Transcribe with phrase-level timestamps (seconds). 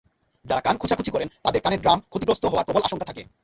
[0.45, 3.21] যাঁরা কান খোঁচাখুঁচি করেন, তাঁদের কানের ড্রাম ক্ষতিগ্রস্ত হওয়ার প্রবল আশঙ্কা থাকে।